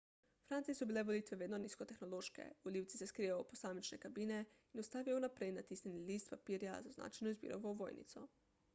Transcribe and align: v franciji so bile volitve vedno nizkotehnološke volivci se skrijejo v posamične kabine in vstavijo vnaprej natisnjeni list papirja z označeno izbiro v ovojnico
v 0.43 0.47
franciji 0.51 0.75
so 0.77 0.85
bile 0.91 1.01
volitve 1.09 1.37
vedno 1.41 1.57
nizkotehnološke 1.65 2.45
volivci 2.63 3.01
se 3.01 3.07
skrijejo 3.11 3.35
v 3.41 3.45
posamične 3.51 3.99
kabine 4.07 4.39
in 4.45 4.81
vstavijo 4.85 5.17
vnaprej 5.21 5.53
natisnjeni 5.59 6.03
list 6.09 6.31
papirja 6.35 6.79
z 6.87 6.95
označeno 6.95 7.35
izbiro 7.37 7.61
v 7.67 7.71
ovojnico 7.77 8.25